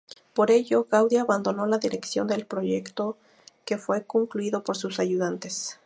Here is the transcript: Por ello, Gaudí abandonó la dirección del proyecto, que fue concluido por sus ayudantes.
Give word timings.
Por 0.33 0.49
ello, 0.49 0.87
Gaudí 0.89 1.17
abandonó 1.17 1.67
la 1.67 1.77
dirección 1.77 2.25
del 2.25 2.47
proyecto, 2.47 3.19
que 3.65 3.77
fue 3.77 4.03
concluido 4.03 4.63
por 4.63 4.75
sus 4.75 4.99
ayudantes. 4.99 5.79